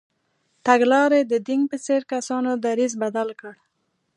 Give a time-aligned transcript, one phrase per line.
[0.65, 3.53] تګلارې د دینګ په څېر کسانو دریځ بدل کړ.